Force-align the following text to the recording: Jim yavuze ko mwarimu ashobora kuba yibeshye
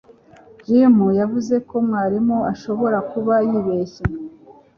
Jim 0.67 0.95
yavuze 1.19 1.55
ko 1.67 1.75
mwarimu 1.85 2.37
ashobora 2.53 2.97
kuba 3.11 3.33
yibeshye 3.47 4.03